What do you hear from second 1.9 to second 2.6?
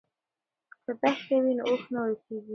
نه ورکیږي.